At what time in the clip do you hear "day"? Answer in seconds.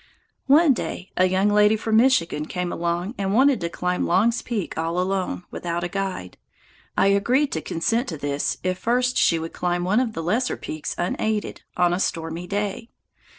0.73-1.11, 12.47-12.89